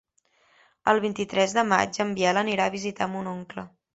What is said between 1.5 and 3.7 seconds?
de maig en Biel anirà a visitar mon oncle.